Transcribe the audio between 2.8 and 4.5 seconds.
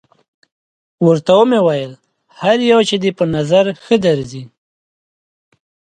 چې دې په نظر ښه درځي.